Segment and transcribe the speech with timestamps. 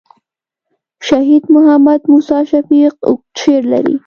[1.07, 3.95] شهید محمد موسي شفیق اوږد شعر لري.